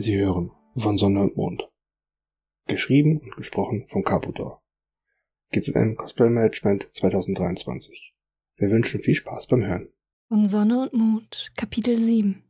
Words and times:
Sie 0.00 0.16
hören 0.16 0.52
von 0.76 0.96
Sonne 0.96 1.22
und 1.22 1.36
Mond. 1.36 1.68
Geschrieben 2.68 3.18
und 3.18 3.34
gesprochen 3.34 3.84
von 3.84 4.04
Caputor. 4.04 4.62
GZM 5.50 5.96
Cosplay 5.96 6.30
Management 6.30 6.88
2023. 6.92 8.14
Wir 8.58 8.70
wünschen 8.70 9.02
viel 9.02 9.16
Spaß 9.16 9.48
beim 9.48 9.64
Hören. 9.64 9.88
Von 10.28 10.46
Sonne 10.46 10.82
und 10.82 10.92
Mond, 10.92 11.50
Kapitel 11.56 11.98
7. 11.98 12.44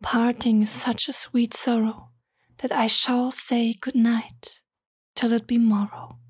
Parting 0.00 0.62
is 0.62 0.80
such 0.80 1.08
a 1.08 1.12
sweet 1.12 1.54
sorrow 1.54 2.10
that 2.58 2.70
I 2.70 2.88
shall 2.88 3.32
say 3.32 3.74
good 3.80 3.96
night 3.96 4.62
till 5.16 5.32
it 5.32 5.48
be 5.48 5.58
morrow. 5.58 6.20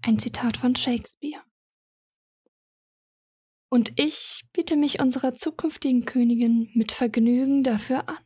Ein 0.00 0.18
Zitat 0.18 0.56
von 0.56 0.76
Shakespeare. 0.76 1.42
Und 3.68 3.92
ich 4.00 4.46
biete 4.54 4.76
mich 4.76 4.98
unserer 4.98 5.34
zukünftigen 5.34 6.06
Königin 6.06 6.70
mit 6.72 6.92
Vergnügen 6.92 7.62
dafür 7.62 8.08
an. 8.08 8.16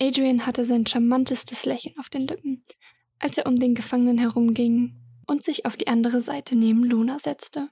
Adrian 0.00 0.44
hatte 0.44 0.64
sein 0.64 0.86
charmantestes 0.86 1.64
Lächeln 1.64 1.98
auf 1.98 2.10
den 2.10 2.26
Lippen, 2.26 2.64
als 3.18 3.38
er 3.38 3.46
um 3.46 3.58
den 3.58 3.74
Gefangenen 3.74 4.18
herumging 4.18 4.94
und 5.26 5.42
sich 5.42 5.64
auf 5.64 5.76
die 5.76 5.88
andere 5.88 6.20
Seite 6.20 6.54
neben 6.54 6.84
Luna 6.84 7.18
setzte. 7.18 7.70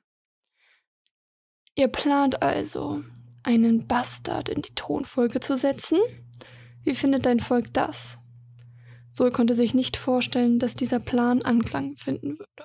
Ihr 1.74 1.88
plant 1.88 2.42
also, 2.42 3.02
einen 3.42 3.86
Bastard 3.86 4.48
in 4.48 4.62
die 4.62 4.74
Thronfolge 4.74 5.40
zu 5.40 5.56
setzen? 5.56 5.98
Wie 6.82 6.94
findet 6.94 7.26
dein 7.26 7.40
Volk 7.40 7.72
das? 7.74 8.18
Sol 9.10 9.30
konnte 9.30 9.54
sich 9.54 9.74
nicht 9.74 9.96
vorstellen, 9.96 10.58
dass 10.58 10.74
dieser 10.74 11.00
Plan 11.00 11.42
Anklang 11.42 11.96
finden 11.96 12.38
würde. 12.38 12.64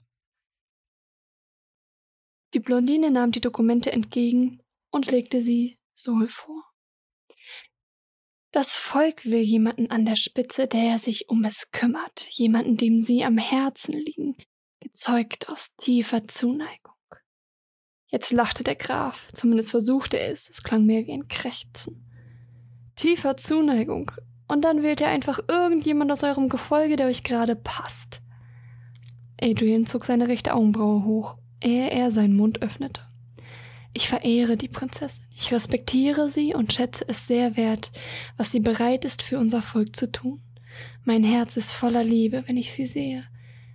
Die 2.53 2.59
Blondine 2.59 3.11
nahm 3.11 3.31
die 3.31 3.41
Dokumente 3.41 3.91
entgegen 3.91 4.61
und 4.89 5.11
legte 5.11 5.41
sie 5.41 5.77
Sol 5.93 6.27
vor. 6.27 6.68
Das 8.51 8.75
Volk 8.75 9.25
will 9.25 9.41
jemanden 9.41 9.91
an 9.91 10.05
der 10.05 10.15
Spitze, 10.15 10.65
der 10.67 10.97
sich 10.97 11.29
um 11.29 11.43
es 11.43 11.71
kümmert, 11.71 12.29
jemanden, 12.31 12.77
dem 12.77 12.97
sie 12.97 13.23
am 13.23 13.37
Herzen 13.37 13.93
liegen, 13.93 14.35
gezeugt 14.79 15.49
aus 15.49 15.75
tiefer 15.75 16.27
Zuneigung. 16.27 16.95
Jetzt 18.07 18.31
lachte 18.31 18.63
der 18.63 18.75
Graf, 18.75 19.31
zumindest 19.33 19.69
versuchte 19.69 20.17
er 20.17 20.31
es, 20.31 20.49
es 20.49 20.63
klang 20.63 20.85
mehr 20.85 21.05
wie 21.05 21.13
ein 21.13 21.27
Krächzen. 21.27 22.09
Tiefer 22.95 23.37
Zuneigung, 23.37 24.11
und 24.47 24.65
dann 24.65 24.81
wählt 24.81 24.99
ihr 24.99 25.09
einfach 25.09 25.39
irgendjemand 25.47 26.11
aus 26.11 26.23
eurem 26.23 26.49
Gefolge, 26.49 26.95
der 26.95 27.05
euch 27.05 27.23
gerade 27.23 27.55
passt. 27.55 28.19
Adrian 29.39 29.85
zog 29.85 30.05
seine 30.05 30.27
rechte 30.27 30.55
Augenbraue 30.55 31.05
hoch, 31.05 31.37
ehe 31.63 31.91
er 31.91 32.09
seinen 32.09 32.35
Mund 32.35 32.63
öffnete. 32.63 33.08
Ich 33.99 34.07
verehre 34.07 34.55
die 34.55 34.69
Prinzessin. 34.69 35.25
Ich 35.35 35.51
respektiere 35.51 36.29
sie 36.29 36.53
und 36.53 36.71
schätze 36.71 37.03
es 37.09 37.27
sehr 37.27 37.57
wert, 37.57 37.91
was 38.37 38.49
sie 38.49 38.61
bereit 38.61 39.03
ist 39.03 39.21
für 39.21 39.37
unser 39.37 39.61
Volk 39.61 39.93
zu 39.93 40.09
tun. 40.09 40.39
Mein 41.03 41.21
Herz 41.21 41.57
ist 41.57 41.73
voller 41.73 42.05
Liebe, 42.05 42.45
wenn 42.47 42.55
ich 42.55 42.71
sie 42.71 42.85
sehe. 42.85 43.25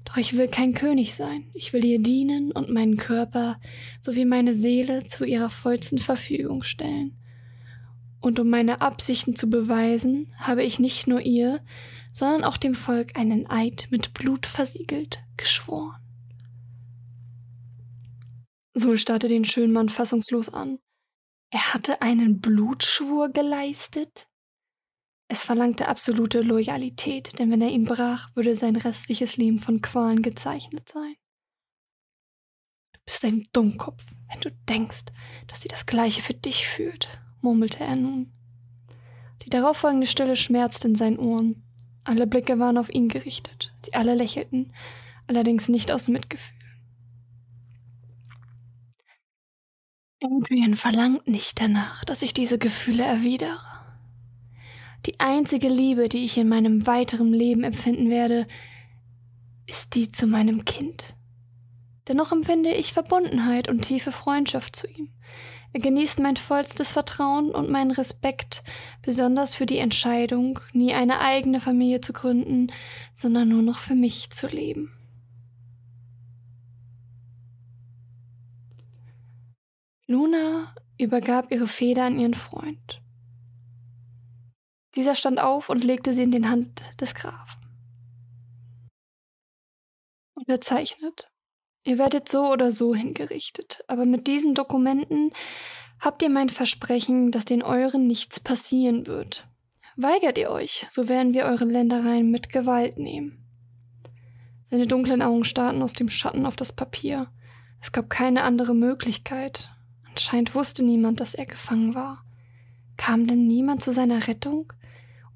Doch 0.06 0.16
ich 0.16 0.34
will 0.38 0.48
kein 0.48 0.72
König 0.72 1.14
sein. 1.14 1.50
Ich 1.52 1.74
will 1.74 1.84
ihr 1.84 1.98
dienen 1.98 2.52
und 2.52 2.70
meinen 2.70 2.96
Körper 2.96 3.60
sowie 4.00 4.24
meine 4.24 4.54
Seele 4.54 5.04
zu 5.04 5.26
ihrer 5.26 5.50
vollsten 5.50 5.98
Verfügung 5.98 6.62
stellen. 6.62 7.18
Und 8.22 8.40
um 8.40 8.48
meine 8.48 8.80
Absichten 8.80 9.36
zu 9.36 9.50
beweisen, 9.50 10.32
habe 10.38 10.62
ich 10.62 10.80
nicht 10.80 11.06
nur 11.06 11.20
ihr, 11.20 11.60
sondern 12.12 12.44
auch 12.44 12.56
dem 12.56 12.74
Volk 12.74 13.18
einen 13.18 13.46
Eid 13.50 13.88
mit 13.90 14.14
Blut 14.14 14.46
versiegelt, 14.46 15.22
geschworen. 15.36 15.96
Sul 18.74 18.98
starrte 18.98 19.28
den 19.28 19.44
schönen 19.44 19.72
Mann 19.72 19.88
fassungslos 19.88 20.48
an. 20.52 20.80
Er 21.50 21.72
hatte 21.72 22.02
einen 22.02 22.40
Blutschwur 22.40 23.28
geleistet? 23.28 24.28
Es 25.28 25.44
verlangte 25.44 25.88
absolute 25.88 26.40
Loyalität, 26.40 27.38
denn 27.38 27.50
wenn 27.50 27.62
er 27.62 27.70
ihn 27.70 27.84
brach, 27.84 28.34
würde 28.34 28.56
sein 28.56 28.76
restliches 28.76 29.36
Leben 29.36 29.60
von 29.60 29.80
Qualen 29.80 30.22
gezeichnet 30.22 30.88
sein. 30.88 31.14
Du 32.92 33.00
bist 33.06 33.24
ein 33.24 33.46
Dummkopf, 33.52 34.04
wenn 34.30 34.40
du 34.40 34.50
denkst, 34.68 35.04
dass 35.46 35.60
sie 35.60 35.68
das 35.68 35.86
Gleiche 35.86 36.22
für 36.22 36.34
dich 36.34 36.66
fühlt, 36.66 37.08
murmelte 37.40 37.84
er 37.84 37.96
nun. 37.96 38.32
Die 39.44 39.50
darauffolgende 39.50 40.06
Stille 40.06 40.36
schmerzte 40.36 40.88
in 40.88 40.94
seinen 40.94 41.18
Ohren. 41.18 41.62
Alle 42.04 42.26
Blicke 42.26 42.58
waren 42.58 42.78
auf 42.78 42.92
ihn 42.92 43.08
gerichtet. 43.08 43.72
Sie 43.76 43.94
alle 43.94 44.14
lächelten, 44.14 44.72
allerdings 45.26 45.68
nicht 45.68 45.92
aus 45.92 46.08
Mitgefühl. 46.08 46.63
Adrian 50.24 50.74
verlangt 50.74 51.28
nicht 51.28 51.60
danach, 51.60 52.02
dass 52.04 52.22
ich 52.22 52.32
diese 52.32 52.58
Gefühle 52.58 53.04
erwidere. 53.04 53.58
Die 55.04 55.20
einzige 55.20 55.68
Liebe, 55.68 56.08
die 56.08 56.24
ich 56.24 56.38
in 56.38 56.48
meinem 56.48 56.86
weiteren 56.86 57.32
Leben 57.34 57.62
empfinden 57.62 58.08
werde, 58.08 58.46
ist 59.66 59.94
die 59.94 60.10
zu 60.10 60.26
meinem 60.26 60.64
Kind. 60.64 61.14
Dennoch 62.08 62.32
empfinde 62.32 62.70
ich 62.70 62.94
Verbundenheit 62.94 63.68
und 63.68 63.82
tiefe 63.82 64.12
Freundschaft 64.12 64.76
zu 64.76 64.86
ihm. 64.86 65.10
Er 65.74 65.80
genießt 65.80 66.20
mein 66.20 66.36
vollstes 66.36 66.90
Vertrauen 66.90 67.50
und 67.50 67.68
meinen 67.68 67.90
Respekt, 67.90 68.62
besonders 69.02 69.54
für 69.54 69.66
die 69.66 69.78
Entscheidung, 69.78 70.60
nie 70.72 70.94
eine 70.94 71.20
eigene 71.20 71.60
Familie 71.60 72.00
zu 72.00 72.12
gründen, 72.14 72.72
sondern 73.12 73.48
nur 73.48 73.62
noch 73.62 73.78
für 73.78 73.94
mich 73.94 74.30
zu 74.30 74.46
leben. 74.46 74.92
Luna 80.06 80.74
übergab 80.98 81.50
ihre 81.50 81.66
Feder 81.66 82.04
an 82.04 82.18
ihren 82.18 82.34
Freund. 82.34 83.00
Dieser 84.94 85.14
stand 85.14 85.40
auf 85.40 85.70
und 85.70 85.82
legte 85.82 86.12
sie 86.12 86.22
in 86.22 86.30
den 86.30 86.50
Hand 86.50 86.82
des 87.00 87.14
Grafen. 87.14 87.62
Unterzeichnet. 90.34 91.30
Ihr 91.84 91.98
werdet 91.98 92.28
so 92.28 92.52
oder 92.52 92.70
so 92.70 92.94
hingerichtet, 92.94 93.82
aber 93.88 94.04
mit 94.04 94.26
diesen 94.26 94.54
Dokumenten 94.54 95.32
habt 96.00 96.22
ihr 96.22 96.30
mein 96.30 96.50
Versprechen, 96.50 97.30
dass 97.30 97.44
den 97.46 97.62
euren 97.62 98.06
nichts 98.06 98.40
passieren 98.40 99.06
wird. 99.06 99.48
Weigert 99.96 100.38
ihr 100.38 100.50
euch, 100.50 100.86
so 100.90 101.08
werden 101.08 101.34
wir 101.34 101.44
eure 101.44 101.64
Ländereien 101.64 102.30
mit 102.30 102.50
Gewalt 102.50 102.98
nehmen. 102.98 103.44
Seine 104.64 104.86
dunklen 104.86 105.22
Augen 105.22 105.44
starrten 105.44 105.82
aus 105.82 105.92
dem 105.92 106.08
Schatten 106.08 106.46
auf 106.46 106.56
das 106.56 106.72
Papier. 106.72 107.30
Es 107.80 107.92
gab 107.92 108.10
keine 108.10 108.42
andere 108.42 108.74
Möglichkeit, 108.74 109.73
Anscheinend 110.16 110.54
wusste 110.54 110.84
niemand, 110.84 111.18
dass 111.18 111.34
er 111.34 111.44
gefangen 111.44 111.96
war. 111.96 112.24
Kam 112.96 113.26
denn 113.26 113.48
niemand 113.48 113.82
zu 113.82 113.92
seiner 113.92 114.28
Rettung? 114.28 114.72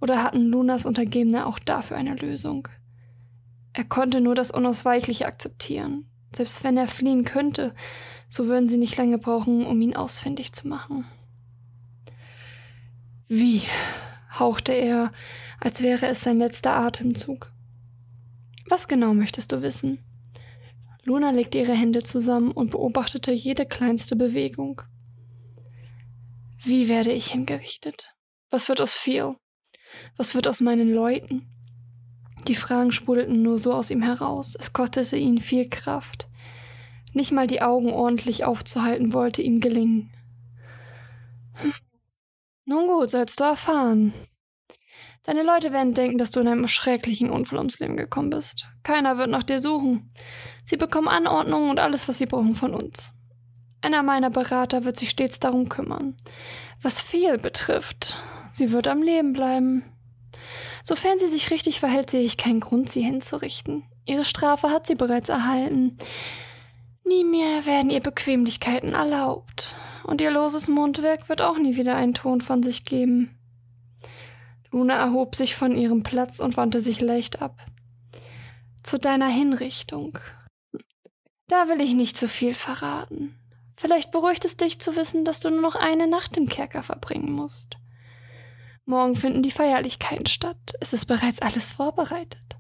Oder 0.01 0.23
hatten 0.23 0.47
Lunas 0.47 0.87
Untergebene 0.87 1.47
auch 1.47 1.59
dafür 1.59 1.97
eine 1.97 2.15
Lösung? 2.15 2.69
Er 3.73 3.83
konnte 3.83 4.21
nur 4.21 4.37
das 4.37 4.53
Unausweichliche 4.53 5.27
akzeptieren. 5.27 6.09
Selbst 6.33 6.63
wenn 6.63 6.77
er 6.77 6.87
fliehen 6.87 7.25
könnte, 7.25 7.75
so 8.29 8.47
würden 8.47 8.69
sie 8.69 8.79
nicht 8.79 8.97
lange 8.97 9.19
brauchen, 9.19 9.67
um 9.67 9.81
ihn 9.81 9.97
ausfindig 9.97 10.53
zu 10.53 10.69
machen. 10.69 11.05
Wie? 13.27 13.63
hauchte 14.39 14.71
er, 14.71 15.11
als 15.59 15.83
wäre 15.83 16.07
es 16.07 16.21
sein 16.21 16.39
letzter 16.39 16.77
Atemzug. 16.77 17.51
Was 18.69 18.87
genau 18.87 19.13
möchtest 19.13 19.51
du 19.51 19.61
wissen? 19.61 19.99
Luna 21.09 21.31
legte 21.31 21.57
ihre 21.57 21.73
Hände 21.73 22.03
zusammen 22.03 22.53
und 22.53 22.71
beobachtete 22.71 23.33
jede 23.33 23.65
kleinste 23.65 24.15
Bewegung. 24.15 24.83
Wie 26.63 26.87
werde 26.87 27.13
ich 27.13 27.29
hingerichtet? 27.29 28.15
Was 28.51 28.69
wird 28.69 28.83
aus 28.83 28.93
Phil? 28.93 29.35
Was 30.19 30.35
wird 30.35 30.47
aus 30.47 30.61
meinen 30.61 30.93
Leuten? 30.93 31.49
Die 32.47 32.55
Fragen 32.55 32.93
sprudelten 32.93 33.41
nur 33.41 33.59
so 33.59 33.73
aus 33.73 33.91
ihm 33.91 34.03
heraus. 34.03 34.55
Es 34.55 34.75
kostete 34.75 35.17
ihn 35.17 35.41
viel 35.41 35.71
Kraft. 35.71 36.29
Nicht 37.15 37.33
mal 37.33 37.47
die 37.47 37.63
Augen 37.63 37.91
ordentlich 37.91 38.45
aufzuhalten 38.45 39.15
wollte 39.15 39.41
ihm 39.41 39.61
gelingen. 39.61 40.13
Nun 42.67 42.87
gut, 42.87 43.09
sollst 43.09 43.41
du 43.41 43.45
erfahren. 43.45 44.13
Deine 45.29 45.43
Leute 45.43 45.75
werden 45.75 45.93
denken, 45.93 46.17
dass 46.17 46.31
du 46.31 46.41
in 46.41 46.49
einem 46.49 46.67
schrecklichen 46.67 47.29
Unfall 47.29 47.59
ums 47.59 47.81
Leben 47.81 47.99
gekommen 47.99 48.31
bist. 48.31 48.71
Keiner 48.83 49.19
wird 49.19 49.29
nach 49.29 49.43
dir 49.43 49.61
suchen. 49.61 50.11
Sie 50.65 50.79
bekommen 50.79 51.07
Anordnungen 51.07 51.69
und 51.69 51.81
alles, 51.81 52.09
was 52.09 52.17
sie 52.17 52.25
brauchen 52.25 52.55
von 52.55 52.73
uns. 52.73 53.13
Einer 53.83 54.03
meiner 54.03 54.31
Berater 54.31 54.87
wird 54.87 54.97
sich 54.97 55.11
stets 55.11 55.39
darum 55.39 55.69
kümmern. 55.69 56.17
Was 56.81 57.03
viel 57.03 57.37
betrifft, 57.37 58.17
sie 58.51 58.73
wird 58.73 58.89
am 58.89 59.03
Leben 59.03 59.35
bleiben. 59.35 59.85
Sofern 60.83 61.19
sie 61.19 61.29
sich 61.29 61.51
richtig 61.51 61.79
verhält, 61.79 62.09
sehe 62.09 62.25
ich 62.25 62.39
keinen 62.39 62.61
Grund, 62.61 62.89
sie 62.89 63.03
hinzurichten. 63.03 63.83
Ihre 64.07 64.25
Strafe 64.25 64.71
hat 64.71 64.87
sie 64.87 64.95
bereits 64.95 65.29
erhalten. 65.29 65.99
Nie 67.05 67.25
mehr 67.25 67.67
werden 67.67 67.91
ihr 67.91 68.01
Bequemlichkeiten 68.01 68.95
erlaubt. 68.95 69.75
Und 70.05 70.23
ihr 70.23 70.31
loses 70.31 70.69
Mundwerk 70.69 71.29
wird 71.29 71.43
auch 71.43 71.59
nie 71.59 71.77
wieder 71.77 71.97
einen 71.97 72.15
Ton 72.15 72.41
von 72.41 72.63
sich 72.63 72.87
geben. 72.87 73.38
Luna 74.71 74.95
erhob 74.95 75.35
sich 75.35 75.55
von 75.55 75.77
ihrem 75.77 76.03
Platz 76.03 76.41
und 76.41 76.57
wandte 76.57 76.81
sich 76.81 77.01
leicht 77.01 77.41
ab. 77.43 77.59
Zu 78.83 78.99
deiner 78.99 79.29
Hinrichtung. 79.29 80.19
Da 81.49 81.69
will 81.69 81.81
ich 81.81 81.95
nicht 81.95 82.17
zu 82.17 82.29
viel 82.29 82.55
verraten. 82.55 83.35
Vielleicht 83.77 84.11
beruhigt 84.11 84.45
es 84.45 84.57
dich 84.57 84.81
zu 84.81 84.97
wissen, 84.97 85.25
dass 85.25 85.41
du 85.41 85.51
nur 85.51 85.63
noch 85.63 85.77
eine 85.77 86.09
Nacht 86.09 86.37
im 86.37 86.49
Kerker 86.49 86.83
verbringen 86.83 87.33
musst. 87.33 87.79
Morgen 88.85 89.17
finden 89.17 89.43
die 89.43 89.51
Feierlichkeiten 89.51 90.27
statt. 90.27 90.75
Es 90.81 90.93
ist 90.93 91.07
bereits 91.07 91.41
alles 91.41 91.73
vorbereitet. 91.73 92.57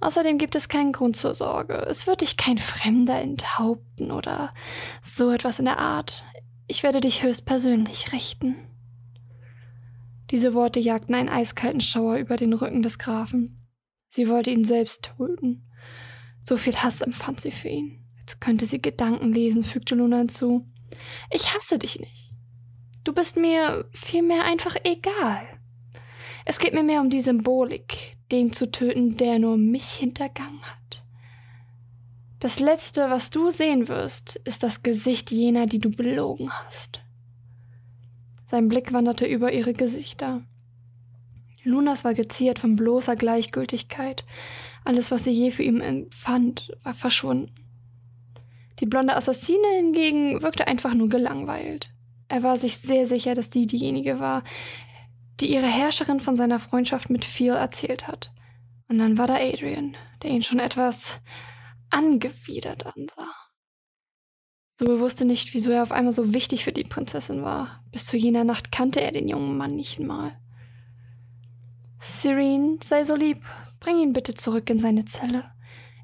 Außerdem 0.00 0.36
gibt 0.36 0.56
es 0.56 0.68
keinen 0.68 0.92
Grund 0.92 1.16
zur 1.16 1.34
Sorge. 1.34 1.74
Es 1.88 2.08
wird 2.08 2.22
dich 2.22 2.36
kein 2.36 2.58
Fremder 2.58 3.20
enthaupten 3.20 4.10
oder 4.10 4.52
so 5.00 5.30
etwas 5.30 5.60
in 5.60 5.64
der 5.64 5.78
Art. 5.78 6.24
Ich 6.66 6.82
werde 6.82 7.00
dich 7.00 7.22
höchstpersönlich 7.22 8.12
richten. 8.12 8.56
Diese 10.32 10.54
Worte 10.54 10.80
jagten 10.80 11.14
einen 11.14 11.28
eiskalten 11.28 11.82
Schauer 11.82 12.16
über 12.16 12.38
den 12.38 12.54
Rücken 12.54 12.80
des 12.80 12.98
Grafen. 12.98 13.68
Sie 14.08 14.30
wollte 14.30 14.50
ihn 14.50 14.64
selbst 14.64 15.12
töten. 15.16 15.70
So 16.40 16.56
viel 16.56 16.74
Hass 16.74 17.02
empfand 17.02 17.38
sie 17.38 17.52
für 17.52 17.68
ihn. 17.68 18.02
Jetzt 18.18 18.40
könnte 18.40 18.64
sie 18.64 18.80
Gedanken 18.80 19.34
lesen, 19.34 19.62
fügte 19.62 19.94
Luna 19.94 20.16
hinzu. 20.18 20.66
Ich 21.30 21.54
hasse 21.54 21.78
dich 21.78 22.00
nicht. 22.00 22.32
Du 23.04 23.12
bist 23.12 23.36
mir 23.36 23.84
vielmehr 23.92 24.44
einfach 24.44 24.74
egal. 24.84 25.46
Es 26.46 26.58
geht 26.58 26.72
mir 26.72 26.82
mehr 26.82 27.02
um 27.02 27.10
die 27.10 27.20
Symbolik, 27.20 28.16
den 28.30 28.54
zu 28.54 28.70
töten, 28.70 29.18
der 29.18 29.38
nur 29.38 29.58
mich 29.58 29.92
hintergangen 29.92 30.62
hat. 30.62 31.04
Das 32.38 32.58
Letzte, 32.58 33.10
was 33.10 33.28
du 33.28 33.50
sehen 33.50 33.86
wirst, 33.86 34.36
ist 34.44 34.62
das 34.62 34.82
Gesicht 34.82 35.30
jener, 35.30 35.66
die 35.66 35.78
du 35.78 35.90
belogen 35.90 36.50
hast. 36.50 37.01
Sein 38.52 38.68
Blick 38.68 38.92
wanderte 38.92 39.24
über 39.24 39.50
ihre 39.54 39.72
Gesichter. 39.72 40.42
Lunas 41.64 42.04
war 42.04 42.12
geziert 42.12 42.58
von 42.58 42.76
bloßer 42.76 43.16
Gleichgültigkeit. 43.16 44.26
Alles, 44.84 45.10
was 45.10 45.24
sie 45.24 45.30
je 45.30 45.52
für 45.52 45.62
ihn 45.62 45.80
empfand, 45.80 46.70
war 46.82 46.92
verschwunden. 46.92 47.50
Die 48.78 48.84
blonde 48.84 49.16
Assassine 49.16 49.66
hingegen 49.78 50.42
wirkte 50.42 50.66
einfach 50.66 50.92
nur 50.92 51.08
gelangweilt. 51.08 51.94
Er 52.28 52.42
war 52.42 52.58
sich 52.58 52.76
sehr 52.76 53.06
sicher, 53.06 53.34
dass 53.34 53.48
die 53.48 53.66
diejenige 53.66 54.20
war, 54.20 54.44
die 55.40 55.50
ihre 55.50 55.64
Herrscherin 55.64 56.20
von 56.20 56.36
seiner 56.36 56.58
Freundschaft 56.58 57.08
mit 57.08 57.24
Phil 57.24 57.54
erzählt 57.54 58.06
hat. 58.06 58.34
Und 58.86 58.98
dann 58.98 59.16
war 59.16 59.28
da 59.28 59.36
Adrian, 59.36 59.96
der 60.22 60.28
ihn 60.28 60.42
schon 60.42 60.58
etwas 60.58 61.22
angewidert 61.88 62.84
ansah. 62.84 63.41
Zoe 64.82 64.98
wusste 64.98 65.24
nicht, 65.24 65.54
wieso 65.54 65.70
er 65.70 65.84
auf 65.84 65.92
einmal 65.92 66.12
so 66.12 66.34
wichtig 66.34 66.64
für 66.64 66.72
die 66.72 66.82
Prinzessin 66.82 67.42
war. 67.42 67.80
Bis 67.92 68.06
zu 68.06 68.16
jener 68.16 68.42
Nacht 68.42 68.72
kannte 68.72 69.00
er 69.00 69.12
den 69.12 69.28
jungen 69.28 69.56
Mann 69.56 69.76
nicht 69.76 70.00
mal. 70.00 70.36
Serene, 72.00 72.78
sei 72.82 73.04
so 73.04 73.14
lieb, 73.14 73.42
bring 73.78 73.98
ihn 73.98 74.12
bitte 74.12 74.34
zurück 74.34 74.68
in 74.70 74.80
seine 74.80 75.04
Zelle. 75.04 75.44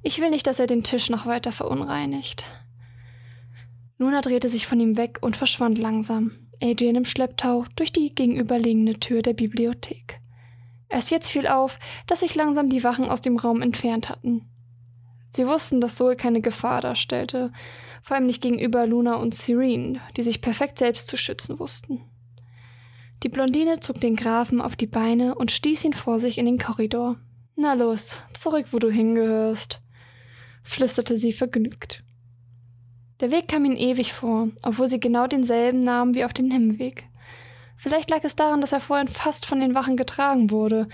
Ich 0.04 0.20
will 0.20 0.30
nicht, 0.30 0.46
dass 0.46 0.60
er 0.60 0.68
den 0.68 0.84
Tisch 0.84 1.10
noch 1.10 1.26
weiter 1.26 1.50
verunreinigt. 1.50 2.44
Luna 3.98 4.20
drehte 4.20 4.48
sich 4.48 4.68
von 4.68 4.78
ihm 4.78 4.96
weg 4.96 5.18
und 5.22 5.36
verschwand 5.36 5.76
langsam. 5.78 6.30
Adrian 6.62 6.94
im 6.94 7.04
Schlepptau 7.04 7.64
durch 7.74 7.92
die 7.92 8.14
gegenüberliegende 8.14 9.00
Tür 9.00 9.22
der 9.22 9.32
Bibliothek. 9.32 10.20
Erst 10.88 11.10
jetzt 11.10 11.30
fiel 11.30 11.48
auf, 11.48 11.80
dass 12.06 12.20
sich 12.20 12.36
langsam 12.36 12.68
die 12.68 12.84
Wachen 12.84 13.10
aus 13.10 13.22
dem 13.22 13.38
Raum 13.38 13.60
entfernt 13.60 14.08
hatten. 14.08 14.48
Sie 15.26 15.48
wussten, 15.48 15.80
dass 15.80 15.96
Sol 15.96 16.14
keine 16.14 16.40
Gefahr 16.40 16.80
darstellte, 16.80 17.52
vor 18.08 18.16
allem 18.16 18.24
nicht 18.24 18.40
gegenüber 18.40 18.86
Luna 18.86 19.16
und 19.16 19.34
Serene, 19.34 20.00
die 20.16 20.22
sich 20.22 20.40
perfekt 20.40 20.78
selbst 20.78 21.08
zu 21.08 21.18
schützen 21.18 21.58
wussten. 21.58 22.00
Die 23.22 23.28
Blondine 23.28 23.80
zog 23.80 24.00
den 24.00 24.16
Grafen 24.16 24.62
auf 24.62 24.76
die 24.76 24.86
Beine 24.86 25.34
und 25.34 25.50
stieß 25.50 25.84
ihn 25.84 25.92
vor 25.92 26.18
sich 26.18 26.38
in 26.38 26.46
den 26.46 26.56
Korridor. 26.56 27.16
Na 27.54 27.74
los, 27.74 28.22
zurück, 28.32 28.68
wo 28.70 28.78
du 28.78 28.88
hingehörst, 28.90 29.82
flüsterte 30.62 31.18
sie 31.18 31.34
vergnügt. 31.34 32.02
Der 33.20 33.30
Weg 33.30 33.46
kam 33.46 33.66
ihnen 33.66 33.76
ewig 33.76 34.14
vor, 34.14 34.48
obwohl 34.62 34.86
sie 34.86 35.00
genau 35.00 35.26
denselben 35.26 35.80
nahmen 35.80 36.14
wie 36.14 36.24
auf 36.24 36.32
den 36.32 36.50
Hinweg. 36.50 37.04
Vielleicht 37.76 38.08
lag 38.08 38.24
es 38.24 38.36
daran, 38.36 38.62
dass 38.62 38.72
er 38.72 38.80
vorhin 38.80 39.08
fast 39.08 39.44
von 39.44 39.60
den 39.60 39.74
Wachen 39.74 39.98
getragen 39.98 40.50
wurde, 40.50 40.88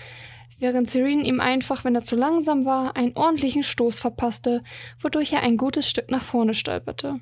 während 0.64 0.88
Serene 0.88 1.22
ihm 1.24 1.40
einfach, 1.40 1.84
wenn 1.84 1.94
er 1.94 2.00
zu 2.00 2.16
langsam 2.16 2.64
war, 2.64 2.96
einen 2.96 3.14
ordentlichen 3.18 3.62
Stoß 3.62 3.98
verpasste, 3.98 4.62
wodurch 4.98 5.34
er 5.34 5.42
ein 5.42 5.58
gutes 5.58 5.86
Stück 5.86 6.10
nach 6.10 6.22
vorne 6.22 6.54
stolperte. 6.54 7.20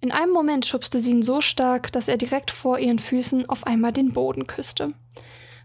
In 0.00 0.12
einem 0.12 0.30
Moment 0.32 0.64
schubste 0.64 1.00
sie 1.00 1.10
ihn 1.10 1.24
so 1.24 1.40
stark, 1.40 1.90
dass 1.90 2.06
er 2.06 2.18
direkt 2.18 2.52
vor 2.52 2.78
ihren 2.78 3.00
Füßen 3.00 3.48
auf 3.48 3.66
einmal 3.66 3.92
den 3.92 4.12
Boden 4.12 4.46
küsste. 4.46 4.94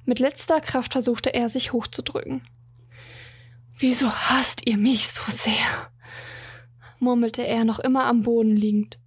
Mit 0.05 0.17
letzter 0.17 0.59
Kraft 0.59 0.93
versuchte 0.93 1.35
er, 1.35 1.49
sich 1.49 1.71
hochzudrücken. 1.71 2.41
Wieso 3.77 4.09
hasst 4.09 4.67
ihr 4.67 4.77
mich 4.77 5.07
so 5.07 5.31
sehr? 5.31 5.91
murmelte 6.99 7.45
er 7.45 7.63
noch 7.63 7.77
immer 7.77 8.05
am 8.05 8.23
Boden 8.23 8.55
liegend. 8.55 8.97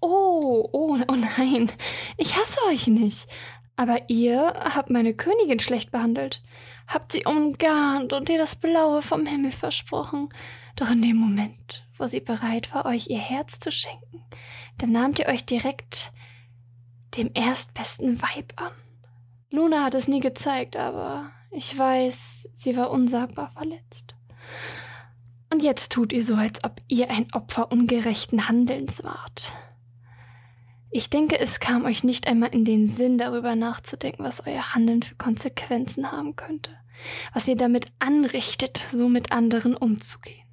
Oh, 0.00 0.70
oh, 0.72 0.98
oh 1.06 1.16
nein, 1.36 1.70
ich 2.16 2.34
hasse 2.34 2.60
euch 2.70 2.86
nicht. 2.86 3.28
Aber 3.76 4.08
ihr 4.08 4.54
habt 4.74 4.90
meine 4.90 5.14
Königin 5.14 5.58
schlecht 5.58 5.90
behandelt, 5.90 6.42
habt 6.86 7.12
sie 7.12 7.24
umgarnt 7.24 8.12
und 8.12 8.28
ihr 8.28 8.38
das 8.38 8.54
Blaue 8.54 9.02
vom 9.02 9.26
Himmel 9.26 9.50
versprochen. 9.50 10.28
Doch 10.76 10.90
in 10.90 11.02
dem 11.02 11.16
Moment, 11.16 11.86
wo 11.98 12.06
sie 12.06 12.20
bereit 12.20 12.74
war, 12.74 12.86
euch 12.86 13.08
ihr 13.08 13.18
Herz 13.18 13.58
zu 13.58 13.72
schenken, 13.72 14.22
da 14.78 14.86
nahmt 14.86 15.18
ihr 15.18 15.26
euch 15.26 15.44
direkt 15.44 16.12
dem 17.16 17.30
erstbesten 17.34 18.20
Weib 18.22 18.52
an. 18.56 18.72
Luna 19.50 19.84
hat 19.84 19.94
es 19.94 20.08
nie 20.08 20.20
gezeigt, 20.20 20.76
aber 20.76 21.30
ich 21.50 21.78
weiß, 21.78 22.48
sie 22.52 22.76
war 22.76 22.90
unsagbar 22.90 23.50
verletzt. 23.52 24.16
Und 25.52 25.62
jetzt 25.62 25.92
tut 25.92 26.12
ihr 26.12 26.24
so, 26.24 26.34
als 26.34 26.64
ob 26.64 26.80
ihr 26.88 27.10
ein 27.10 27.32
Opfer 27.32 27.70
ungerechten 27.70 28.48
Handelns 28.48 29.04
wart. 29.04 29.52
Ich 30.96 31.10
denke, 31.10 31.40
es 31.40 31.58
kam 31.58 31.86
euch 31.86 32.04
nicht 32.04 32.28
einmal 32.28 32.50
in 32.50 32.64
den 32.64 32.86
Sinn, 32.86 33.18
darüber 33.18 33.56
nachzudenken, 33.56 34.24
was 34.24 34.46
euer 34.46 34.76
Handeln 34.76 35.02
für 35.02 35.16
Konsequenzen 35.16 36.12
haben 36.12 36.36
könnte, 36.36 36.70
was 37.32 37.48
ihr 37.48 37.56
damit 37.56 37.86
anrichtet, 37.98 38.76
so 38.76 39.08
mit 39.08 39.32
anderen 39.32 39.76
umzugehen. 39.76 40.46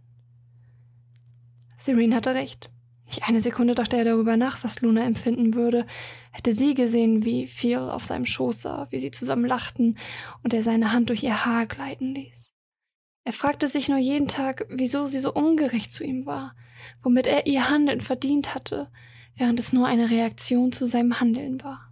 Serene 1.77 2.15
hatte 2.15 2.33
recht. 2.33 2.71
Nicht 3.05 3.29
eine 3.29 3.39
Sekunde 3.39 3.75
dachte 3.75 3.97
er 3.97 4.03
darüber 4.03 4.35
nach, 4.35 4.63
was 4.63 4.81
Luna 4.81 5.03
empfinden 5.03 5.53
würde, 5.53 5.85
hätte 6.31 6.53
sie 6.53 6.73
gesehen, 6.73 7.23
wie 7.23 7.45
Phil 7.45 7.77
auf 7.77 8.05
seinem 8.05 8.25
Schoß 8.25 8.63
sah, 8.63 8.87
wie 8.89 8.99
sie 8.99 9.11
zusammen 9.11 9.45
lachten 9.45 9.99
und 10.41 10.55
er 10.55 10.63
seine 10.63 10.91
Hand 10.91 11.09
durch 11.09 11.21
ihr 11.21 11.45
Haar 11.45 11.67
gleiten 11.67 12.15
ließ. 12.15 12.55
Er 13.25 13.33
fragte 13.33 13.67
sich 13.67 13.89
nur 13.89 13.99
jeden 13.99 14.27
Tag, 14.27 14.65
wieso 14.69 15.05
sie 15.05 15.19
so 15.19 15.31
ungerecht 15.31 15.91
zu 15.91 16.03
ihm 16.03 16.25
war, 16.25 16.55
womit 17.03 17.27
er 17.27 17.45
ihr 17.45 17.69
Handeln 17.69 18.01
verdient 18.01 18.55
hatte, 18.55 18.89
während 19.35 19.59
es 19.59 19.73
nur 19.73 19.87
eine 19.87 20.09
Reaktion 20.09 20.71
zu 20.71 20.85
seinem 20.85 21.19
Handeln 21.19 21.63
war. 21.63 21.91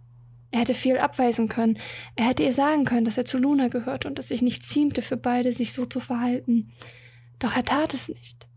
Er 0.50 0.60
hätte 0.60 0.74
viel 0.74 0.98
abweisen 0.98 1.48
können, 1.48 1.78
er 2.16 2.26
hätte 2.26 2.42
ihr 2.42 2.52
sagen 2.52 2.84
können, 2.84 3.04
dass 3.04 3.18
er 3.18 3.24
zu 3.24 3.38
Luna 3.38 3.68
gehört 3.68 4.04
und 4.04 4.18
es 4.18 4.28
sich 4.28 4.42
nicht 4.42 4.64
ziemte 4.64 5.02
für 5.02 5.16
beide, 5.16 5.52
sich 5.52 5.72
so 5.72 5.84
zu 5.84 6.00
verhalten. 6.00 6.72
Doch 7.38 7.56
er 7.56 7.64
tat 7.64 7.94
es 7.94 8.08
nicht. 8.08 8.48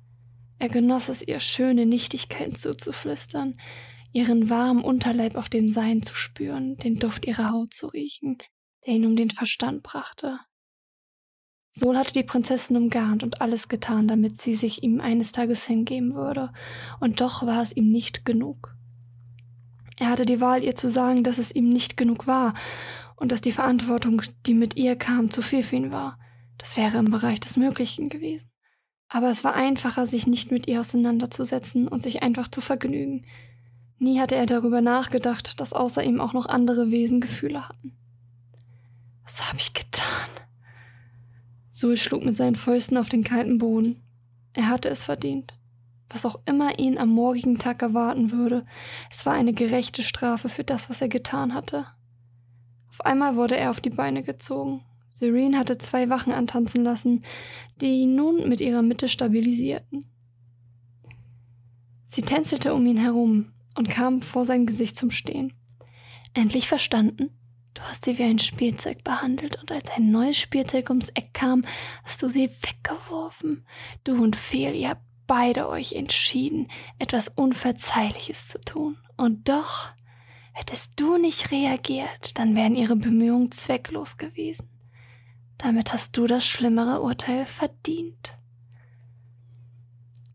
Er 0.60 0.70
genoss 0.70 1.10
es, 1.10 1.22
ihr 1.22 1.40
schöne 1.40 1.86
Nichtigkeiten 1.86 2.56
zuzuflüstern, 2.56 3.54
ihren 4.12 4.50
warmen 4.50 4.84
Unterleib 4.84 5.36
auf 5.36 5.50
dem 5.50 5.70
Sein 5.70 6.02
zu 6.02 6.16
spüren, 6.16 6.78
den 6.78 6.96
Duft 6.96 7.26
ihrer 7.28 7.52
Haut 7.52 7.74
zu 7.74 7.88
riechen, 7.88 8.38
der 8.86 8.96
ihn 8.96 9.06
um 9.06 9.16
den 9.16 9.30
Verstand 9.30 9.84
brachte. 9.84 10.40
Sol 11.76 11.98
hatte 11.98 12.14
die 12.14 12.22
Prinzessin 12.22 12.78
umgarnt 12.78 13.24
und 13.24 13.42
alles 13.42 13.68
getan, 13.68 14.08
damit 14.08 14.40
sie 14.40 14.54
sich 14.54 14.84
ihm 14.84 15.02
eines 15.02 15.32
Tages 15.32 15.66
hingeben 15.66 16.14
würde, 16.14 16.52
und 17.00 17.20
doch 17.20 17.48
war 17.48 17.64
es 17.64 17.76
ihm 17.76 17.90
nicht 17.90 18.26
genug. 18.26 18.76
Er 19.98 20.10
hatte 20.10 20.28
die 20.28 20.40
Wahl, 20.40 20.64
ihr 20.64 20.76
zu 20.76 20.88
sagen, 20.88 21.24
dass 21.24 21.40
es 21.40 21.54
ihm 21.54 21.70
nicht 21.70 21.98
genug 21.98 22.28
war 22.28 22.54
und 23.16 23.32
dass 23.32 23.42
die 23.42 23.52
Verantwortung, 23.52 24.22
die 24.46 24.54
mit 24.54 24.78
ihr 24.78 24.96
kam, 24.96 25.32
zu 25.32 25.42
viel 25.42 25.64
für 25.64 25.76
ihn 25.76 25.92
war. 25.92 26.20
Das 26.60 26.78
wäre 26.78 27.00
im 27.00 27.10
Bereich 27.10 27.40
des 27.40 27.58
Möglichen 27.58 28.10
gewesen. 28.10 28.52
Aber 29.08 29.32
es 29.32 29.44
war 29.44 29.56
einfacher, 29.56 30.06
sich 30.06 30.28
nicht 30.28 30.52
mit 30.52 30.68
ihr 30.68 30.80
auseinanderzusetzen 30.80 31.88
und 31.88 32.04
sich 32.04 32.22
einfach 32.22 32.50
zu 32.50 32.62
vergnügen. 32.62 33.26
Nie 33.98 34.20
hatte 34.20 34.36
er 34.36 34.46
darüber 34.46 34.82
nachgedacht, 34.82 35.60
dass 35.60 35.74
außer 35.74 36.04
ihm 36.04 36.22
auch 36.22 36.34
noch 36.34 36.46
andere 36.46 36.92
Wesen 36.92 37.20
Gefühle 37.20 37.68
hatten. 37.68 37.98
Was 39.24 39.48
habe 39.48 39.58
ich 39.58 39.74
getan? 39.74 40.04
Sul 41.74 41.98
schlug 41.98 42.24
mit 42.24 42.36
seinen 42.36 42.56
Fäusten 42.56 42.98
auf 42.98 43.10
den 43.10 43.24
kalten 43.24 43.58
Boden. 43.58 44.00
Er 44.54 44.70
hatte 44.70 44.90
es 44.90 45.04
verdient. 45.04 45.58
Was 46.08 46.24
auch 46.24 46.40
immer 46.46 46.78
ihn 46.78 47.00
am 47.00 47.10
morgigen 47.10 47.58
Tag 47.58 47.82
erwarten 47.82 48.32
würde, 48.32 48.64
es 49.10 49.26
war 49.26 49.34
eine 49.34 49.54
gerechte 49.54 50.04
Strafe 50.04 50.50
für 50.50 50.64
das, 50.64 50.92
was 50.92 51.02
er 51.02 51.08
getan 51.08 51.56
hatte. 51.56 51.88
Auf 52.90 53.02
einmal 53.02 53.36
wurde 53.36 53.58
er 53.58 53.72
auf 53.72 53.82
die 53.82 53.90
Beine 53.90 54.22
gezogen. 54.22 54.86
Serene 55.10 55.58
hatte 55.58 55.80
zwei 55.80 56.10
Wachen 56.10 56.32
antanzen 56.32 56.84
lassen, 56.84 57.24
die 57.82 58.02
ihn 58.02 58.14
nun 58.16 58.48
mit 58.48 58.62
ihrer 58.62 58.84
Mitte 58.84 59.10
stabilisierten. 59.10 60.06
Sie 62.06 62.22
tänzelte 62.22 62.76
um 62.76 62.86
ihn 62.86 62.98
herum 62.98 63.52
und 63.76 63.90
kam 63.90 64.22
vor 64.22 64.46
sein 64.46 64.68
Gesicht 64.68 64.96
zum 64.96 65.10
Stehen. 65.10 65.54
Endlich 66.36 66.68
verstanden? 66.68 67.32
Du 67.74 67.82
hast 67.84 68.06
sie 68.06 68.18
wie 68.18 68.24
ein 68.24 68.40
Spielzeug 68.40 69.04
behandelt 69.04 69.60
und 69.60 69.72
als 69.72 69.92
ein 69.92 70.12
neues 70.12 70.38
Spielzeug 70.38 70.90
ums 70.90 71.10
Eck 71.10 71.34
kam, 71.34 71.66
hast 72.04 72.22
du 72.22 72.30
sie 72.30 72.50
weggeworfen. 72.50 73.66
Du 74.04 74.22
und 74.22 74.36
Phil, 74.36 74.76
ihr 74.76 74.90
habt 74.90 75.02
beide 75.26 75.68
euch 75.70 75.94
entschieden, 75.94 76.68
etwas 77.00 77.30
Unverzeihliches 77.30 78.50
zu 78.50 78.62
tun. 78.62 78.98
Und 79.18 79.50
doch 79.50 79.92
Hättest 80.54 81.00
du 81.00 81.18
nicht 81.18 81.52
reagiert, 81.52 82.38
dann 82.38 82.56
wären 82.56 82.76
ihre 82.76 82.96
Bemühungen 82.96 83.52
zwecklos 83.52 84.18
gewesen. 84.18 84.70
Damit 85.58 85.92
hast 85.92 86.16
du 86.16 86.28
das 86.28 86.46
schlimmere 86.46 87.02
Urteil 87.02 87.48
verdient. 87.48 88.38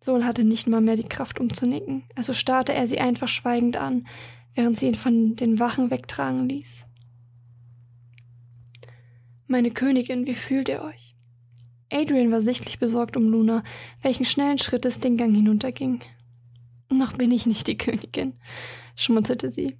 Sol 0.00 0.24
hatte 0.24 0.42
nicht 0.42 0.66
mal 0.66 0.80
mehr 0.80 0.96
die 0.96 1.08
Kraft, 1.08 1.38
um 1.38 1.52
zu 1.52 1.66
nicken, 1.66 2.02
also 2.16 2.32
starrte 2.32 2.74
er 2.74 2.88
sie 2.88 2.98
einfach 2.98 3.28
schweigend 3.28 3.76
an, 3.76 4.08
während 4.54 4.76
sie 4.76 4.88
ihn 4.88 4.96
von 4.96 5.36
den 5.36 5.60
Wachen 5.60 5.90
wegtragen 5.90 6.48
ließ. 6.48 6.87
Meine 9.50 9.70
Königin, 9.70 10.26
wie 10.26 10.34
fühlt 10.34 10.68
ihr 10.68 10.82
euch? 10.82 11.16
Adrian 11.90 12.30
war 12.30 12.42
sichtlich 12.42 12.78
besorgt 12.78 13.16
um 13.16 13.30
Luna, 13.30 13.64
welchen 14.02 14.26
schnellen 14.26 14.58
Schrittes 14.58 15.00
den 15.00 15.16
Gang 15.16 15.34
hinunterging. 15.34 16.02
Noch 16.90 17.14
bin 17.14 17.32
ich 17.32 17.46
nicht 17.46 17.66
die 17.66 17.78
Königin, 17.78 18.34
schmunzelte 18.94 19.50
sie. 19.50 19.78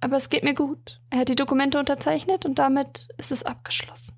Aber 0.00 0.18
es 0.18 0.28
geht 0.28 0.44
mir 0.44 0.52
gut. 0.52 1.00
Er 1.08 1.20
hat 1.20 1.30
die 1.30 1.34
Dokumente 1.34 1.78
unterzeichnet 1.78 2.44
und 2.44 2.58
damit 2.58 3.08
ist 3.16 3.32
es 3.32 3.42
abgeschlossen. 3.42 4.14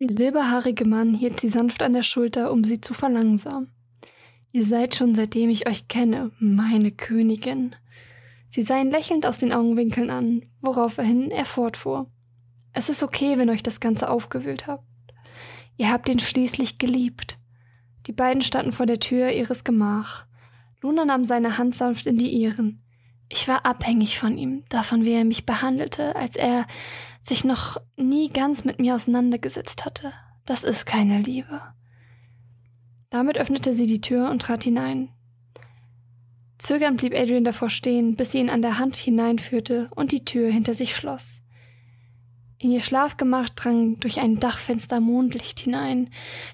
Der 0.00 0.10
silberhaarige 0.12 0.84
Mann 0.84 1.12
hielt 1.12 1.40
sie 1.40 1.48
sanft 1.48 1.82
an 1.82 1.94
der 1.94 2.04
Schulter, 2.04 2.52
um 2.52 2.62
sie 2.62 2.80
zu 2.80 2.94
verlangsamen. 2.94 3.72
Ihr 4.52 4.64
seid 4.64 4.94
schon 4.94 5.16
seitdem 5.16 5.50
ich 5.50 5.68
euch 5.68 5.88
kenne, 5.88 6.30
meine 6.38 6.92
Königin. 6.92 7.74
Sie 8.48 8.62
sah 8.62 8.80
ihn 8.80 8.92
lächelnd 8.92 9.26
aus 9.26 9.38
den 9.38 9.52
Augenwinkeln 9.52 10.10
an, 10.10 10.42
woraufhin 10.60 11.32
er 11.32 11.44
fortfuhr. 11.44 12.08
Es 12.72 12.88
ist 12.88 13.02
okay, 13.02 13.38
wenn 13.38 13.50
euch 13.50 13.62
das 13.62 13.80
Ganze 13.80 14.08
aufgewühlt 14.08 14.66
habt. 14.66 14.84
Ihr 15.76 15.90
habt 15.90 16.08
ihn 16.08 16.18
schließlich 16.18 16.78
geliebt. 16.78 17.38
Die 18.06 18.12
beiden 18.12 18.42
standen 18.42 18.72
vor 18.72 18.86
der 18.86 19.00
Tür 19.00 19.30
ihres 19.30 19.64
Gemach. 19.64 20.26
Luna 20.80 21.04
nahm 21.04 21.24
seine 21.24 21.58
Hand 21.58 21.74
sanft 21.74 22.06
in 22.06 22.16
die 22.16 22.30
ihren. 22.30 22.82
Ich 23.28 23.46
war 23.46 23.64
abhängig 23.64 24.18
von 24.18 24.36
ihm, 24.36 24.64
davon, 24.68 25.04
wie 25.04 25.12
er 25.12 25.24
mich 25.24 25.46
behandelte, 25.46 26.16
als 26.16 26.36
er 26.36 26.66
sich 27.22 27.44
noch 27.44 27.80
nie 27.96 28.28
ganz 28.28 28.64
mit 28.64 28.80
mir 28.80 28.94
auseinandergesetzt 28.94 29.84
hatte. 29.84 30.12
Das 30.46 30.64
ist 30.64 30.86
keine 30.86 31.20
Liebe. 31.20 31.60
Damit 33.10 33.38
öffnete 33.38 33.74
sie 33.74 33.86
die 33.86 34.00
Tür 34.00 34.30
und 34.30 34.42
trat 34.42 34.64
hinein. 34.64 35.10
Zögernd 36.58 36.98
blieb 36.98 37.14
Adrian 37.14 37.44
davor 37.44 37.70
stehen, 37.70 38.16
bis 38.16 38.32
sie 38.32 38.38
ihn 38.38 38.50
an 38.50 38.62
der 38.62 38.78
Hand 38.78 38.96
hineinführte 38.96 39.90
und 39.94 40.12
die 40.12 40.24
Tür 40.24 40.50
hinter 40.50 40.74
sich 40.74 40.94
schloss. 40.94 41.42
In 42.62 42.72
ihr 42.72 42.82
Schlafgemach 42.82 43.48
drang 43.48 43.98
durch 44.00 44.20
ein 44.20 44.38
Dachfenster 44.38 45.00
Mondlicht 45.00 45.60
hinein, 45.60 46.10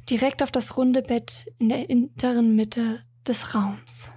direkt 0.09 0.41
auf 0.41 0.53
das 0.53 0.77
runde 0.77 1.03
Bett 1.03 1.53
in 1.59 1.69
der 1.69 1.79
hinteren 1.79 2.55
Mitte 2.55 3.01
des 3.27 3.57
Raums. 3.57 4.13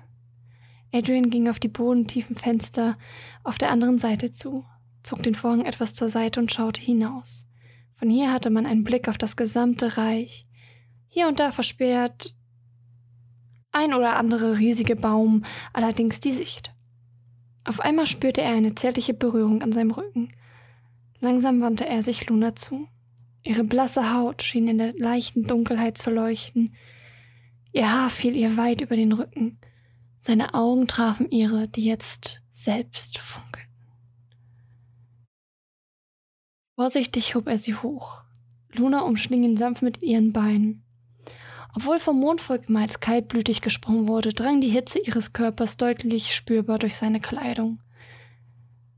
Adrian 0.94 1.32
ging 1.32 1.50
auf 1.50 1.60
die 1.60 1.68
bodentiefen 1.68 2.36
Fenster 2.36 2.96
auf 3.44 3.58
der 3.58 3.72
anderen 3.72 3.98
Seite 3.98 4.30
zu, 4.30 4.66
zog 5.02 5.24
den 5.24 5.34
Vorhang 5.34 5.66
etwas 5.66 5.96
zur 5.96 6.10
Seite 6.10 6.40
und 6.40 6.52
schaute 6.52 6.80
hinaus. 6.80 7.48
Von 7.96 8.08
hier 8.12 8.32
hatte 8.32 8.52
man 8.52 8.68
einen 8.68 8.84
Blick 8.84 9.10
auf 9.10 9.18
das 9.18 9.36
gesamte 9.36 9.98
Reich. 9.98 10.46
Hier 11.08 11.28
und 11.28 11.40
da 11.40 11.52
versperrt 11.52 12.36
ein 13.72 13.96
oder 13.96 14.16
andere 14.16 14.60
riesige 14.60 14.96
Baum 14.96 15.44
allerdings 15.74 16.20
die 16.20 16.34
Sicht. 16.34 16.72
Auf 17.64 17.80
einmal 17.80 18.06
spürte 18.06 18.42
er 18.42 18.54
eine 18.54 18.76
zärtliche 18.76 19.16
Berührung 19.16 19.64
an 19.64 19.72
seinem 19.72 19.90
Rücken. 19.90 20.30
Langsam 21.22 21.62
wandte 21.62 21.86
er 21.86 22.02
sich 22.04 22.28
Luna 22.28 22.56
zu. 22.56 22.88
Ihre 23.44 23.64
blasse 23.64 24.14
Haut 24.14 24.44
schien 24.44 24.68
in 24.68 24.78
der 24.78 24.94
leichten 24.94 25.44
Dunkelheit 25.44 25.98
zu 25.98 26.12
leuchten. 26.12 26.76
Ihr 27.72 27.92
Haar 27.92 28.10
fiel 28.10 28.36
ihr 28.36 28.58
weit 28.58 28.82
über 28.82 28.96
den 28.96 29.12
Rücken. 29.12 29.60
Seine 30.18 30.54
Augen 30.54 30.88
trafen 30.88 31.30
ihre, 31.30 31.68
die 31.68 31.86
jetzt 31.86 32.42
selbst 32.52 33.20
funkelten. 33.20 33.70
Vorsichtig 36.76 37.36
hob 37.36 37.48
er 37.48 37.58
sie 37.58 37.76
hoch. 37.76 38.22
Luna 38.74 39.02
umschling 39.02 39.44
ihn 39.44 39.58
sanft 39.58 39.82
mit 39.82 40.02
ihren 40.02 40.32
Beinen. 40.32 40.86
Obwohl 41.76 42.00
vom 42.00 42.20
Mondvolk 42.20 42.70
als 42.70 43.00
kaltblütig 43.00 43.62
gesprochen 43.62 44.08
wurde, 44.08 44.34
drang 44.34 44.60
die 44.62 44.70
Hitze 44.70 45.00
ihres 45.00 45.34
Körpers 45.34 45.78
deutlich 45.78 46.34
spürbar 46.34 46.80
durch 46.80 46.96
seine 46.96 47.20
Kleidung. 47.20 47.80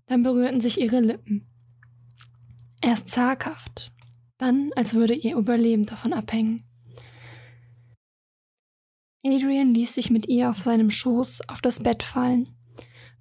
Dann 0.06 0.24
berührten 0.24 0.62
sich 0.62 0.80
ihre 0.80 1.00
Lippen. 1.00 1.51
Erst 2.82 3.10
zaghaft, 3.10 3.92
dann 4.40 4.72
als 4.76 4.96
würde 4.96 5.14
ihr 5.14 5.38
Überleben 5.38 5.86
davon 5.86 6.14
abhängen. 6.14 6.64
Adrian 9.24 9.76
ließ 9.76 9.94
sich 9.94 10.10
mit 10.10 10.28
ihr 10.28 10.50
auf 10.50 10.58
seinem 10.58 10.90
Schoß 10.90 11.48
auf 11.48 11.62
das 11.62 11.84
Bett 11.84 12.02
fallen. 12.02 12.50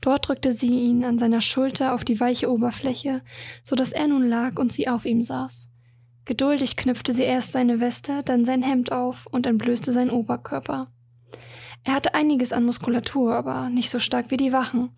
Dort 0.01 0.29
drückte 0.29 0.53
sie 0.53 0.81
ihn 0.81 1.05
an 1.05 1.19
seiner 1.19 1.43
Schulter 1.43 1.95
auf 1.95 2.05
die 2.05 2.19
weiche 2.19 2.51
Oberfläche, 2.51 3.23
so 3.63 3.77
dass 3.77 3.93
er 3.93 4.09
nun 4.09 4.27
lag 4.27 4.59
und 4.59 4.73
sie 4.73 4.89
auf 4.89 5.05
ihm 5.05 5.21
saß. 5.21 5.71
Geduldig 6.25 6.77
knüpfte 6.77 7.13
sie 7.13 7.25
erst 7.25 7.53
seine 7.53 7.81
Weste, 7.81 8.23
dann 8.23 8.47
sein 8.47 8.63
Hemd 8.63 8.93
auf 8.93 9.27
und 9.27 9.47
entblößte 9.47 9.93
seinen 9.93 10.11
Oberkörper. 10.11 10.91
Er 11.85 11.95
hatte 11.95 12.15
einiges 12.15 12.53
an 12.53 12.65
Muskulatur, 12.65 13.35
aber 13.35 13.69
nicht 13.69 13.91
so 13.91 13.99
stark 13.99 14.31
wie 14.31 14.37
die 14.39 14.53
Wachen. 14.53 14.91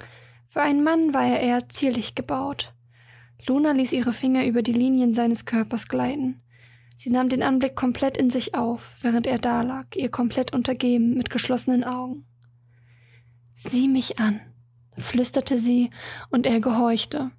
Für 0.48 0.62
einen 0.62 0.84
Mann 0.84 1.14
war 1.14 1.24
er 1.24 1.40
eher 1.40 1.68
zierlich 1.68 2.14
gebaut. 2.14 2.74
Luna 3.46 3.72
ließ 3.72 3.92
ihre 3.92 4.12
Finger 4.12 4.46
über 4.46 4.62
die 4.62 4.72
Linien 4.72 5.14
seines 5.14 5.44
Körpers 5.44 5.88
gleiten. 5.88 6.42
Sie 6.96 7.10
nahm 7.10 7.28
den 7.28 7.42
Anblick 7.42 7.74
komplett 7.74 8.16
in 8.16 8.30
sich 8.30 8.54
auf, 8.54 8.94
während 9.00 9.26
er 9.26 9.38
dalag, 9.38 9.96
ihr 9.96 10.10
komplett 10.10 10.52
untergeben, 10.52 11.14
mit 11.14 11.30
geschlossenen 11.30 11.82
Augen. 11.82 12.26
Sieh 13.52 13.88
mich 13.88 14.18
an, 14.18 14.40
flüsterte 14.96 15.58
sie, 15.58 15.90
und 16.30 16.46
er 16.46 16.60
gehorchte. 16.60 17.32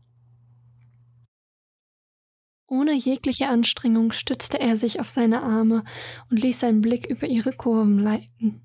Ohne 2.67 2.93
jegliche 2.93 3.47
Anstrengung 3.49 4.11
stützte 4.11 4.59
er 4.59 4.75
sich 4.75 4.99
auf 4.99 5.09
seine 5.09 5.43
Arme 5.43 5.83
und 6.29 6.41
ließ 6.41 6.59
seinen 6.59 6.81
Blick 6.81 7.05
über 7.05 7.27
ihre 7.27 7.53
Kurven 7.53 7.99
leiten. 7.99 8.61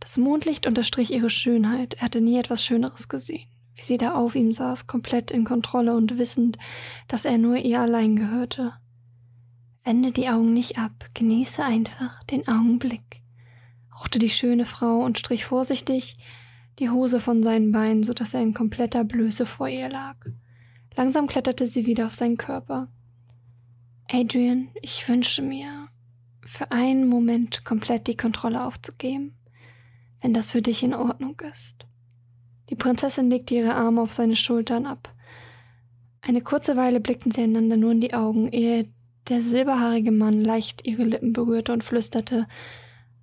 Das 0.00 0.16
Mondlicht 0.16 0.66
unterstrich 0.66 1.12
ihre 1.12 1.28
Schönheit, 1.28 1.94
er 1.94 2.02
hatte 2.02 2.20
nie 2.20 2.38
etwas 2.38 2.64
Schöneres 2.64 3.08
gesehen, 3.08 3.48
wie 3.78 3.84
sie 3.84 3.96
da 3.96 4.14
auf 4.14 4.34
ihm 4.34 4.50
saß, 4.50 4.88
komplett 4.88 5.30
in 5.30 5.44
Kontrolle 5.44 5.94
und 5.94 6.18
wissend, 6.18 6.58
dass 7.06 7.24
er 7.24 7.38
nur 7.38 7.56
ihr 7.56 7.80
allein 7.80 8.16
gehörte. 8.16 8.74
Wende 9.84 10.10
die 10.10 10.28
Augen 10.28 10.52
nicht 10.52 10.78
ab, 10.78 11.06
genieße 11.14 11.64
einfach 11.64 12.22
den 12.24 12.46
Augenblick, 12.48 13.22
hauchte 13.94 14.18
die 14.18 14.30
schöne 14.30 14.66
Frau 14.66 14.98
und 14.98 15.18
strich 15.18 15.44
vorsichtig 15.44 16.16
die 16.80 16.90
Hose 16.90 17.20
von 17.20 17.42
seinen 17.42 17.70
Beinen, 17.70 18.02
so 18.02 18.14
dass 18.14 18.34
er 18.34 18.42
in 18.42 18.52
kompletter 18.52 19.04
Blöße 19.04 19.46
vor 19.46 19.68
ihr 19.68 19.88
lag. 19.88 20.16
Langsam 20.96 21.28
kletterte 21.28 21.66
sie 21.66 21.86
wieder 21.86 22.06
auf 22.06 22.14
seinen 22.14 22.36
Körper. 22.36 22.88
Adrian, 24.10 24.70
ich 24.82 25.08
wünsche 25.08 25.42
mir, 25.42 25.88
für 26.44 26.72
einen 26.72 27.08
Moment 27.08 27.64
komplett 27.64 28.08
die 28.08 28.16
Kontrolle 28.16 28.64
aufzugeben, 28.64 29.36
wenn 30.20 30.34
das 30.34 30.50
für 30.50 30.62
dich 30.62 30.82
in 30.82 30.94
Ordnung 30.94 31.40
ist. 31.50 31.87
Die 32.70 32.76
Prinzessin 32.76 33.30
legte 33.30 33.54
ihre 33.54 33.74
Arme 33.74 34.00
auf 34.00 34.12
seine 34.12 34.36
Schultern 34.36 34.86
ab. 34.86 35.14
Eine 36.20 36.40
kurze 36.40 36.76
Weile 36.76 37.00
blickten 37.00 37.30
sie 37.30 37.42
einander 37.42 37.76
nur 37.76 37.92
in 37.92 38.00
die 38.00 38.14
Augen, 38.14 38.48
ehe 38.48 38.88
der 39.28 39.40
silberhaarige 39.40 40.10
Mann 40.10 40.40
leicht 40.40 40.86
ihre 40.86 41.04
Lippen 41.04 41.32
berührte 41.32 41.72
und 41.72 41.84
flüsterte 41.84 42.46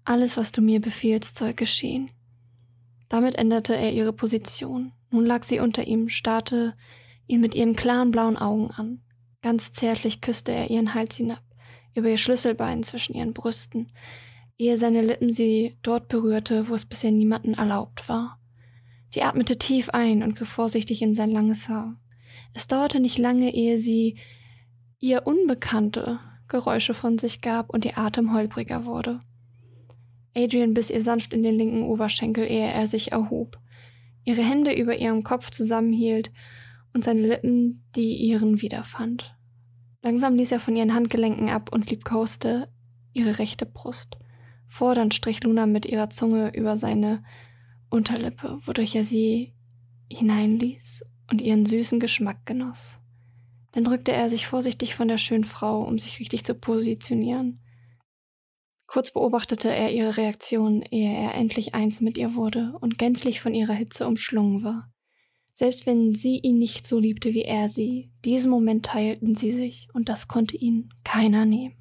Alles, 0.03 0.37
was 0.37 0.51
du 0.51 0.61
mir 0.61 0.79
befiehlst, 0.79 1.35
soll 1.35 1.53
geschehen. 1.53 2.11
Damit 3.09 3.35
änderte 3.35 3.75
er 3.75 3.91
ihre 3.91 4.13
Position. 4.13 4.91
Nun 5.09 5.25
lag 5.25 5.43
sie 5.43 5.59
unter 5.59 5.85
ihm, 5.85 6.09
starrte 6.09 6.75
ihn 7.27 7.41
mit 7.41 7.55
ihren 7.55 7.75
klaren 7.75 8.11
blauen 8.11 8.37
Augen 8.37 8.71
an. 8.71 9.01
Ganz 9.41 9.71
zärtlich 9.71 10.21
küsste 10.21 10.51
er 10.51 10.69
ihren 10.69 10.93
Hals 10.93 11.15
hinab, 11.15 11.43
über 11.93 12.09
ihr 12.09 12.17
Schlüsselbein 12.17 12.83
zwischen 12.83 13.15
ihren 13.15 13.33
Brüsten, 13.33 13.91
ehe 14.57 14.77
seine 14.77 15.01
Lippen 15.01 15.31
sie 15.31 15.77
dort 15.81 16.07
berührte, 16.07 16.67
wo 16.69 16.73
es 16.73 16.85
bisher 16.85 17.11
niemanden 17.11 17.53
erlaubt 17.53 18.09
war. 18.09 18.39
Sie 19.07 19.21
atmete 19.21 19.57
tief 19.57 19.89
ein 19.89 20.23
und 20.23 20.35
griff 20.35 20.49
vorsichtig 20.49 21.01
in 21.01 21.13
sein 21.13 21.31
langes 21.31 21.69
Haar. 21.69 21.99
Es 22.53 22.67
dauerte 22.67 22.99
nicht 22.99 23.17
lange, 23.17 23.53
ehe 23.53 23.77
sie 23.77 24.17
ihr 24.99 25.27
Unbekannte 25.27 26.19
Geräusche 26.47 26.93
von 26.93 27.17
sich 27.17 27.41
gab 27.41 27.69
und 27.69 27.85
ihr 27.85 27.97
Atem 27.97 28.33
holpriger 28.33 28.85
wurde. 28.85 29.19
Adrian 30.35 30.73
biss 30.73 30.89
ihr 30.89 31.01
sanft 31.01 31.33
in 31.33 31.43
den 31.43 31.55
linken 31.55 31.83
Oberschenkel, 31.83 32.45
ehe 32.45 32.71
er 32.71 32.87
sich 32.87 33.11
erhob, 33.11 33.57
ihre 34.23 34.43
Hände 34.43 34.73
über 34.73 34.97
ihrem 34.97 35.23
Kopf 35.23 35.49
zusammenhielt 35.49 36.31
und 36.93 37.03
seine 37.03 37.21
Lippen 37.21 37.83
die 37.95 38.15
ihren 38.15 38.61
wiederfand. 38.61 39.35
Langsam 40.01 40.35
ließ 40.35 40.51
er 40.51 40.59
von 40.59 40.75
ihren 40.75 40.93
Handgelenken 40.93 41.49
ab 41.49 41.71
und 41.73 41.89
liebkoste 41.89 42.69
ihre 43.13 43.39
rechte 43.39 43.65
Brust. 43.65 44.17
Fordernd 44.67 45.13
strich 45.13 45.43
Luna 45.43 45.65
mit 45.65 45.85
ihrer 45.85 46.09
Zunge 46.09 46.51
über 46.53 46.75
seine 46.75 47.23
Unterlippe, 47.89 48.59
wodurch 48.65 48.95
er 48.95 49.03
sie 49.03 49.53
hineinließ 50.11 51.03
und 51.31 51.41
ihren 51.41 51.65
süßen 51.65 51.99
Geschmack 51.99 52.45
genoss. 52.45 52.99
Dann 53.71 53.83
drückte 53.83 54.11
er 54.11 54.29
sich 54.29 54.47
vorsichtig 54.47 54.95
von 54.95 55.07
der 55.07 55.17
schönen 55.17 55.43
Frau, 55.43 55.83
um 55.83 55.97
sich 55.97 56.19
richtig 56.19 56.45
zu 56.45 56.55
positionieren. 56.55 57.59
Kurz 58.87 59.11
beobachtete 59.11 59.69
er 59.69 59.91
ihre 59.91 60.15
Reaktion, 60.15 60.81
ehe 60.83 61.13
er 61.13 61.35
endlich 61.35 61.73
eins 61.73 62.01
mit 62.01 62.17
ihr 62.17 62.35
wurde 62.35 62.77
und 62.79 62.97
gänzlich 62.97 63.41
von 63.41 63.53
ihrer 63.53 63.73
Hitze 63.73 64.07
umschlungen 64.07 64.63
war. 64.63 64.91
Selbst 65.53 65.85
wenn 65.85 66.13
sie 66.13 66.39
ihn 66.39 66.59
nicht 66.59 66.85
so 66.85 66.99
liebte 66.99 67.33
wie 67.33 67.43
er 67.43 67.69
sie, 67.69 68.11
diesen 68.23 68.51
Moment 68.51 68.85
teilten 68.85 69.35
sie 69.35 69.51
sich 69.51 69.87
und 69.93 70.09
das 70.09 70.27
konnte 70.27 70.57
ihnen 70.57 70.93
keiner 71.03 71.45
nehmen. 71.45 71.75